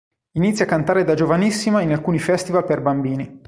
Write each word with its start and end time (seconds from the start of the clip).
Inizia 0.37 0.65
a 0.65 0.67
cantare 0.67 1.03
da 1.03 1.13
giovanissima 1.13 1.81
in 1.83 1.91
alcuni 1.91 2.17
festival 2.17 2.65
per 2.65 2.81
bambini. 2.81 3.39